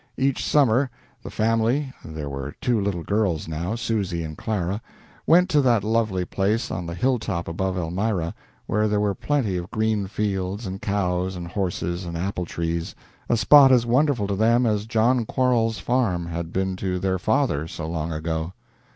Each 0.17 0.43
summer 0.43 0.89
the 1.21 1.29
family 1.29 1.93
there 2.03 2.27
were 2.27 2.55
two 2.59 2.81
little 2.81 3.03
girls 3.03 3.47
now, 3.47 3.75
Susy 3.75 4.23
and 4.23 4.35
Clara 4.35 4.81
went 5.27 5.47
to 5.49 5.61
that 5.61 5.83
lovely 5.83 6.25
place 6.25 6.71
on 6.71 6.87
the 6.87 6.95
hilltop 6.95 7.47
above 7.47 7.77
Elmira, 7.77 8.33
where 8.65 8.87
there 8.87 8.99
were 8.99 9.13
plenty 9.13 9.57
of 9.57 9.69
green 9.69 10.07
fields 10.07 10.65
and 10.65 10.81
cows 10.81 11.35
and 11.35 11.47
horses 11.47 12.03
and 12.03 12.17
apple 12.17 12.45
trees, 12.47 12.95
a 13.29 13.37
spot 13.37 13.71
as 13.71 13.85
wonderful 13.85 14.25
to 14.25 14.35
them 14.35 14.65
as 14.65 14.87
John 14.87 15.23
Quarles's 15.23 15.77
farm 15.79 16.25
had 16.25 16.51
been 16.51 16.75
to 16.77 16.97
their 16.97 17.19
father, 17.19 17.67
so 17.67 17.85
long 17.87 18.11
ago. 18.11 18.53